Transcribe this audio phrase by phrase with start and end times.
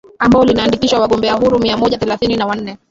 [0.19, 2.77] ambalo limeandikisha wagombea huru mia moja thelathini na wanne